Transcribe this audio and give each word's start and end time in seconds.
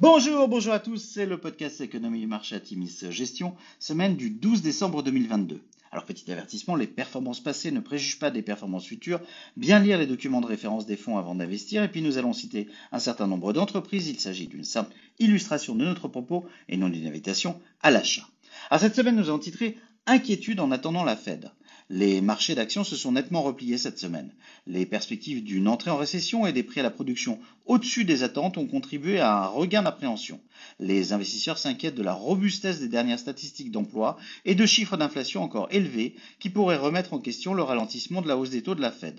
Bonjour, 0.00 0.46
bonjour 0.46 0.72
à 0.72 0.78
tous, 0.78 0.98
c'est 0.98 1.26
le 1.26 1.38
podcast 1.38 1.80
Économie 1.80 2.20
du 2.20 2.28
marché 2.28 2.54
à 2.54 2.60
Timis 2.60 3.00
Gestion, 3.10 3.56
semaine 3.80 4.14
du 4.14 4.30
12 4.30 4.62
décembre 4.62 5.02
2022. 5.02 5.60
Alors 5.90 6.04
petit 6.04 6.30
avertissement, 6.30 6.76
les 6.76 6.86
performances 6.86 7.40
passées 7.40 7.72
ne 7.72 7.80
préjugent 7.80 8.20
pas 8.20 8.30
des 8.30 8.42
performances 8.42 8.86
futures. 8.86 9.20
Bien 9.56 9.80
lire 9.80 9.98
les 9.98 10.06
documents 10.06 10.40
de 10.40 10.46
référence 10.46 10.86
des 10.86 10.96
fonds 10.96 11.18
avant 11.18 11.34
d'investir. 11.34 11.82
Et 11.82 11.88
puis 11.88 12.00
nous 12.00 12.16
allons 12.16 12.32
citer 12.32 12.68
un 12.92 13.00
certain 13.00 13.26
nombre 13.26 13.52
d'entreprises. 13.52 14.06
Il 14.06 14.20
s'agit 14.20 14.46
d'une 14.46 14.62
simple 14.62 14.94
illustration 15.18 15.74
de 15.74 15.84
notre 15.84 16.06
propos 16.06 16.46
et 16.68 16.76
non 16.76 16.90
d'une 16.90 17.08
invitation 17.08 17.60
à 17.82 17.90
l'achat. 17.90 18.28
À 18.70 18.78
cette 18.78 18.94
semaine, 18.94 19.16
nous 19.16 19.28
avons 19.30 19.40
titré 19.40 19.78
Inquiétude 20.06 20.60
en 20.60 20.70
attendant 20.70 21.02
la 21.02 21.16
Fed. 21.16 21.50
Les 21.90 22.20
marchés 22.20 22.54
d'actions 22.54 22.84
se 22.84 22.96
sont 22.96 23.12
nettement 23.12 23.40
repliés 23.40 23.78
cette 23.78 23.98
semaine. 23.98 24.30
Les 24.66 24.84
perspectives 24.84 25.42
d'une 25.42 25.68
entrée 25.68 25.90
en 25.90 25.96
récession 25.96 26.46
et 26.46 26.52
des 26.52 26.62
prix 26.62 26.80
à 26.80 26.82
la 26.82 26.90
production 26.90 27.40
au-dessus 27.64 28.04
des 28.04 28.22
attentes 28.22 28.58
ont 28.58 28.66
contribué 28.66 29.20
à 29.20 29.44
un 29.44 29.46
regain 29.46 29.82
d'appréhension. 29.82 30.38
Les 30.80 31.14
investisseurs 31.14 31.56
s'inquiètent 31.56 31.94
de 31.94 32.02
la 32.02 32.12
robustesse 32.12 32.80
des 32.80 32.88
dernières 32.88 33.18
statistiques 33.18 33.70
d'emploi 33.70 34.18
et 34.44 34.54
de 34.54 34.66
chiffres 34.66 34.98
d'inflation 34.98 35.42
encore 35.42 35.68
élevés 35.70 36.14
qui 36.40 36.50
pourraient 36.50 36.76
remettre 36.76 37.14
en 37.14 37.20
question 37.20 37.54
le 37.54 37.62
ralentissement 37.62 38.20
de 38.20 38.28
la 38.28 38.36
hausse 38.36 38.50
des 38.50 38.62
taux 38.62 38.74
de 38.74 38.82
la 38.82 38.92
Fed. 38.92 39.18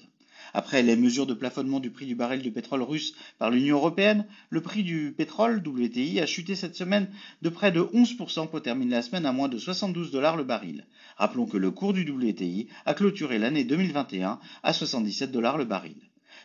Après 0.54 0.82
les 0.82 0.96
mesures 0.96 1.28
de 1.28 1.34
plafonnement 1.34 1.80
du 1.80 1.92
prix 1.92 2.06
du 2.06 2.16
baril 2.16 2.42
de 2.42 2.50
pétrole 2.50 2.82
russe 2.82 3.14
par 3.38 3.50
l'Union 3.50 3.78
européenne, 3.78 4.26
le 4.50 4.62
prix 4.62 4.84
du 4.84 5.14
pétrole 5.16 5.62
WTI 5.66 6.20
a 6.20 6.26
chuté 6.26 6.56
cette 6.56 6.76
semaine 6.76 7.10
de 7.42 7.50
près 7.50 7.72
de 7.72 7.82
11% 7.82 8.50
pour 8.50 8.62
terminer 8.62 8.92
la 8.92 9.02
semaine 9.02 9.26
à 9.26 9.32
moins 9.32 9.50
de 9.50 9.58
72 9.58 10.12
dollars 10.12 10.38
le 10.38 10.44
baril. 10.44 10.86
Rappelons 11.18 11.46
que 11.46 11.58
le 11.58 11.72
cours 11.72 11.94
du 11.94 12.10
WTI 12.10 12.68
a 12.86 12.94
clôturé 12.94 13.38
l'année 13.38 13.64
2021 13.64 14.40
à 14.64 14.74
77 14.74 15.32
dollars 15.32 15.58
le 15.58 15.66
baril. 15.66 15.96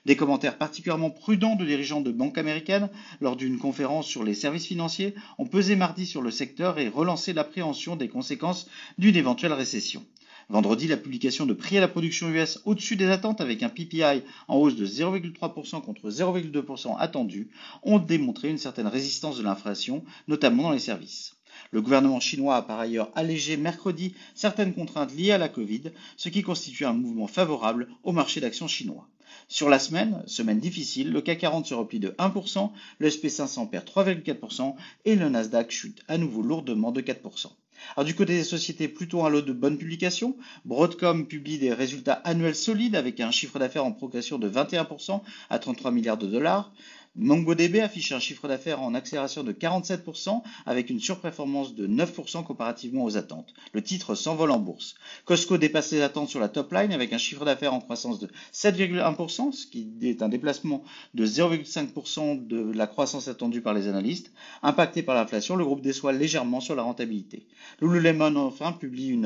Des 0.04 0.16
commentaires 0.16 0.58
particulièrement 0.58 1.10
prudents 1.10 1.56
de 1.56 1.64
dirigeants 1.64 2.02
de 2.02 2.12
banques 2.12 2.36
américaines 2.36 2.90
lors 3.22 3.36
d'une 3.36 3.58
conférence 3.58 4.06
sur 4.06 4.22
les 4.22 4.34
services 4.34 4.66
financiers 4.66 5.14
ont 5.38 5.46
pesé 5.46 5.76
mardi 5.76 6.04
sur 6.04 6.20
le 6.20 6.30
secteur 6.30 6.78
et 6.78 6.88
relancé 6.88 7.32
l'appréhension 7.32 7.96
des 7.96 8.08
conséquences 8.08 8.68
d'une 8.98 9.16
éventuelle 9.16 9.54
récession. 9.54 10.04
Vendredi, 10.50 10.88
la 10.88 10.98
publication 10.98 11.46
de 11.46 11.54
prix 11.54 11.78
à 11.78 11.80
la 11.80 11.88
production 11.88 12.28
US 12.28 12.60
au-dessus 12.66 12.96
des 12.96 13.06
attentes 13.06 13.40
avec 13.40 13.62
un 13.62 13.70
PPI 13.70 14.22
en 14.46 14.56
hausse 14.56 14.76
de 14.76 14.86
0,3% 14.86 15.80
contre 15.80 16.10
0,2% 16.10 16.96
attendu 16.98 17.48
ont 17.82 17.98
démontré 17.98 18.50
une 18.50 18.58
certaine 18.58 18.86
résistance 18.86 19.38
de 19.38 19.42
l'inflation, 19.42 20.04
notamment 20.28 20.64
dans 20.64 20.72
les 20.72 20.78
services. 20.78 21.36
Le 21.70 21.80
gouvernement 21.80 22.20
chinois 22.20 22.56
a 22.56 22.62
par 22.62 22.78
ailleurs 22.78 23.10
allégé 23.14 23.56
mercredi 23.56 24.14
certaines 24.34 24.74
contraintes 24.74 25.14
liées 25.14 25.32
à 25.32 25.38
la 25.38 25.48
Covid, 25.48 25.92
ce 26.16 26.28
qui 26.28 26.42
constitue 26.42 26.84
un 26.84 26.92
mouvement 26.92 27.26
favorable 27.26 27.88
au 28.02 28.12
marché 28.12 28.40
d'actions 28.40 28.68
chinois. 28.68 29.08
Sur 29.48 29.70
la 29.70 29.78
semaine, 29.78 30.22
semaine 30.26 30.60
difficile, 30.60 31.10
le 31.10 31.22
CAC 31.22 31.38
40 31.38 31.66
se 31.66 31.74
replie 31.74 32.00
de 32.00 32.10
1%, 32.18 32.70
le 32.98 33.08
SP500 33.08 33.70
perd 33.70 33.86
3,4% 33.86 34.74
et 35.06 35.16
le 35.16 35.28
Nasdaq 35.28 35.70
chute 35.70 36.02
à 36.06 36.18
nouveau 36.18 36.42
lourdement 36.42 36.92
de 36.92 37.00
4%. 37.00 37.48
Alors 37.96 38.04
du 38.04 38.14
côté 38.14 38.36
des 38.36 38.44
sociétés, 38.44 38.88
plutôt 38.88 39.24
un 39.24 39.28
lot 39.28 39.42
de 39.42 39.52
bonnes 39.52 39.78
publications. 39.78 40.36
Broadcom 40.64 41.26
publie 41.26 41.58
des 41.58 41.72
résultats 41.72 42.20
annuels 42.24 42.54
solides 42.54 42.96
avec 42.96 43.20
un 43.20 43.30
chiffre 43.30 43.58
d'affaires 43.58 43.84
en 43.84 43.92
progression 43.92 44.38
de 44.38 44.48
21% 44.48 45.20
à 45.50 45.58
33 45.58 45.90
milliards 45.90 46.18
de 46.18 46.26
dollars. 46.26 46.72
MongoDB 47.16 47.80
affiche 47.80 48.10
un 48.10 48.18
chiffre 48.18 48.48
d'affaires 48.48 48.82
en 48.82 48.92
accélération 48.92 49.44
de 49.44 49.52
47% 49.52 50.42
avec 50.66 50.90
une 50.90 50.98
surperformance 50.98 51.76
de 51.76 51.86
9% 51.86 52.42
comparativement 52.42 53.04
aux 53.04 53.16
attentes. 53.16 53.54
Le 53.72 53.82
titre 53.82 54.16
s'envole 54.16 54.50
en 54.50 54.58
bourse. 54.58 54.96
Costco 55.24 55.56
dépasse 55.56 55.92
les 55.92 56.02
attentes 56.02 56.28
sur 56.28 56.40
la 56.40 56.48
top 56.48 56.72
line 56.72 56.92
avec 56.92 57.12
un 57.12 57.18
chiffre 57.18 57.44
d'affaires 57.44 57.72
en 57.72 57.80
croissance 57.80 58.18
de 58.18 58.28
7,1%, 58.52 59.52
ce 59.52 59.66
qui 59.66 59.92
est 60.02 60.22
un 60.22 60.28
déplacement 60.28 60.82
de 61.14 61.24
0,5% 61.24 62.48
de 62.48 62.72
la 62.72 62.88
croissance 62.88 63.28
attendue 63.28 63.60
par 63.60 63.74
les 63.74 63.86
analystes. 63.86 64.32
Impacté 64.62 65.04
par 65.04 65.14
l'inflation, 65.14 65.54
le 65.54 65.64
groupe 65.64 65.82
déçoit 65.82 66.12
légèrement 66.12 66.60
sur 66.60 66.74
la 66.74 66.82
rentabilité. 66.82 67.46
Lululemon 67.80 68.34
enfin 68.36 68.72
publie 68.72 69.22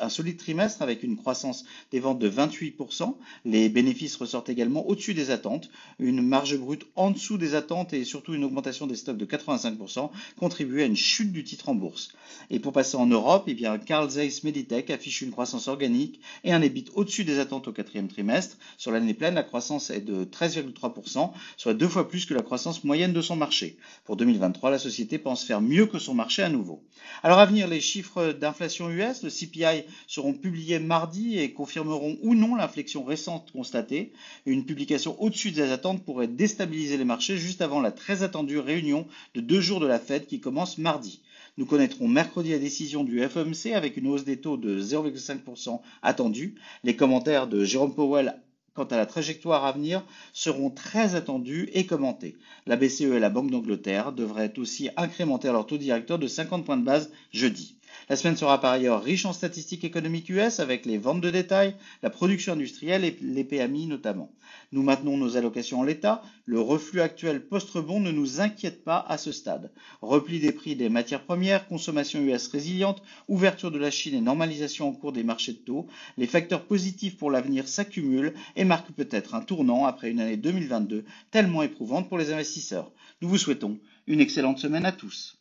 un 0.00 0.08
solide 0.08 0.36
trimestre 0.36 0.80
avec 0.80 1.02
une 1.02 1.16
croissance 1.16 1.64
des 1.90 1.98
ventes 1.98 2.20
de 2.20 2.30
28%. 2.30 3.16
Les 3.44 3.68
bénéfices 3.68 4.14
ressortent 4.14 4.48
également 4.48 4.86
au-dessus 4.86 5.14
des 5.14 5.32
attentes, 5.32 5.70
une 5.98 6.22
marge 6.22 6.56
brute 6.56 6.86
en 6.94 7.15
dessous 7.16 7.36
des 7.36 7.54
attentes 7.54 7.92
et 7.92 8.04
surtout 8.04 8.34
une 8.34 8.44
augmentation 8.44 8.86
des 8.86 8.96
stocks 8.96 9.16
de 9.16 9.26
85% 9.26 10.10
contribuent 10.38 10.82
à 10.82 10.86
une 10.86 10.96
chute 10.96 11.32
du 11.32 11.44
titre 11.44 11.68
en 11.68 11.74
bourse. 11.74 12.10
Et 12.50 12.60
pour 12.60 12.72
passer 12.72 12.96
en 12.96 13.06
Europe, 13.06 13.44
eh 13.48 13.54
bien, 13.54 13.76
Carl 13.78 14.08
Zeiss 14.08 14.44
Meditech 14.44 14.90
affiche 14.90 15.22
une 15.22 15.32
croissance 15.32 15.68
organique 15.68 16.20
et 16.44 16.52
un 16.52 16.62
EBIT 16.62 16.86
au-dessus 16.94 17.24
des 17.24 17.38
attentes 17.38 17.68
au 17.68 17.72
quatrième 17.72 18.08
trimestre. 18.08 18.56
Sur 18.78 18.92
l'année 18.92 19.14
pleine, 19.14 19.34
la 19.34 19.42
croissance 19.42 19.90
est 19.90 20.00
de 20.00 20.24
13,3%, 20.24 21.32
soit 21.56 21.74
deux 21.74 21.88
fois 21.88 22.08
plus 22.08 22.26
que 22.26 22.34
la 22.34 22.42
croissance 22.42 22.84
moyenne 22.84 23.12
de 23.12 23.22
son 23.22 23.36
marché. 23.36 23.76
Pour 24.04 24.16
2023, 24.16 24.70
la 24.70 24.78
société 24.78 25.18
pense 25.18 25.44
faire 25.44 25.60
mieux 25.60 25.86
que 25.86 25.98
son 25.98 26.14
marché 26.14 26.42
à 26.42 26.48
nouveau. 26.48 26.82
Alors 27.22 27.38
à 27.38 27.46
venir, 27.46 27.68
les 27.68 27.80
chiffres 27.80 28.32
d'inflation 28.32 28.90
US, 28.90 29.22
le 29.22 29.30
CPI, 29.30 29.84
seront 30.06 30.34
publiés 30.34 30.78
mardi 30.78 31.38
et 31.38 31.52
confirmeront 31.52 32.18
ou 32.22 32.34
non 32.34 32.54
l'inflexion 32.54 33.04
récente 33.04 33.50
constatée. 33.52 34.12
Une 34.44 34.64
publication 34.64 35.20
au-dessus 35.20 35.50
des 35.50 35.70
attentes 35.70 36.04
pourrait 36.04 36.28
déstabiliser 36.28 36.96
les 36.96 37.04
marché 37.06 37.38
juste 37.38 37.62
avant 37.62 37.80
la 37.80 37.92
très 37.92 38.22
attendue 38.22 38.58
réunion 38.58 39.06
de 39.34 39.40
deux 39.40 39.60
jours 39.60 39.80
de 39.80 39.86
la 39.86 39.98
Fed 39.98 40.26
qui 40.26 40.40
commence 40.40 40.76
mardi. 40.76 41.22
Nous 41.56 41.64
connaîtrons 41.64 42.08
mercredi 42.08 42.50
la 42.50 42.58
décision 42.58 43.02
du 43.02 43.22
FOMC 43.22 43.72
avec 43.74 43.96
une 43.96 44.08
hausse 44.08 44.24
des 44.24 44.40
taux 44.40 44.58
de 44.58 44.78
0,5% 44.78 45.80
attendue. 46.02 46.56
Les 46.84 46.96
commentaires 46.96 47.46
de 47.46 47.64
Jérôme 47.64 47.94
Powell 47.94 48.36
quant 48.74 48.84
à 48.84 48.98
la 48.98 49.06
trajectoire 49.06 49.64
à 49.64 49.72
venir 49.72 50.04
seront 50.34 50.68
très 50.68 51.14
attendus 51.14 51.70
et 51.72 51.86
commentés. 51.86 52.36
La 52.66 52.76
BCE 52.76 53.00
et 53.00 53.18
la 53.18 53.30
Banque 53.30 53.50
d'Angleterre 53.50 54.12
devraient 54.12 54.58
aussi 54.58 54.90
incrémenter 54.98 55.48
leur 55.48 55.66
taux 55.66 55.78
directeur 55.78 56.18
de 56.18 56.26
50 56.26 56.64
points 56.64 56.76
de 56.76 56.84
base 56.84 57.10
jeudi. 57.32 57.78
La 58.08 58.16
semaine 58.16 58.36
sera 58.36 58.60
par 58.60 58.72
ailleurs 58.72 59.02
riche 59.02 59.26
en 59.26 59.32
statistiques 59.32 59.84
économiques 59.84 60.28
US 60.28 60.60
avec 60.60 60.86
les 60.86 60.98
ventes 60.98 61.20
de 61.20 61.30
détail, 61.30 61.74
la 62.02 62.10
production 62.10 62.52
industrielle 62.52 63.04
et 63.04 63.16
les 63.20 63.44
PMI 63.44 63.86
notamment. 63.86 64.30
Nous 64.72 64.82
maintenons 64.82 65.16
nos 65.16 65.36
allocations 65.36 65.80
en 65.80 65.82
l'état. 65.82 66.22
Le 66.44 66.60
reflux 66.60 67.00
actuel 67.00 67.46
post-rebond 67.46 68.00
ne 68.00 68.10
nous 68.10 68.40
inquiète 68.40 68.84
pas 68.84 69.04
à 69.08 69.18
ce 69.18 69.32
stade. 69.32 69.72
Repli 70.02 70.38
des 70.38 70.52
prix 70.52 70.76
des 70.76 70.88
matières 70.88 71.24
premières, 71.24 71.66
consommation 71.66 72.20
US 72.20 72.48
résiliente, 72.48 73.02
ouverture 73.28 73.70
de 73.70 73.78
la 73.78 73.90
Chine 73.90 74.14
et 74.14 74.20
normalisation 74.20 74.88
en 74.88 74.92
cours 74.92 75.12
des 75.12 75.24
marchés 75.24 75.52
de 75.52 75.58
taux, 75.58 75.86
les 76.16 76.26
facteurs 76.26 76.64
positifs 76.64 77.16
pour 77.16 77.30
l'avenir 77.30 77.68
s'accumulent 77.68 78.34
et 78.54 78.64
marquent 78.64 78.92
peut-être 78.92 79.34
un 79.34 79.40
tournant 79.40 79.86
après 79.86 80.10
une 80.10 80.20
année 80.20 80.36
2022 80.36 81.04
tellement 81.30 81.62
éprouvante 81.62 82.08
pour 82.08 82.18
les 82.18 82.32
investisseurs. 82.32 82.92
Nous 83.20 83.28
vous 83.28 83.38
souhaitons 83.38 83.78
une 84.06 84.20
excellente 84.20 84.58
semaine 84.58 84.86
à 84.86 84.92
tous. 84.92 85.35